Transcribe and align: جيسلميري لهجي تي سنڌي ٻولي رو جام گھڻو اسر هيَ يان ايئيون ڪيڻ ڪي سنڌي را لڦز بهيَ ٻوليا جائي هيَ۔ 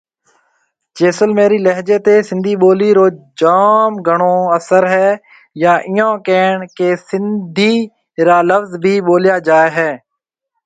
جيسلميري 0.99 1.57
لهجي 1.65 1.97
تي 2.05 2.15
سنڌي 2.29 2.53
ٻولي 2.61 2.89
رو 2.97 3.05
جام 3.41 3.91
گھڻو 4.07 4.35
اسر 4.57 4.83
هيَ 4.93 5.09
يان 5.63 5.77
ايئيون 5.89 6.13
ڪيڻ 6.27 6.53
ڪي 6.77 6.89
سنڌي 7.09 7.73
را 8.29 8.37
لڦز 8.49 8.71
بهيَ 8.83 8.95
ٻوليا 9.07 9.37
جائي 9.49 9.69
هيَ۔ 9.77 9.91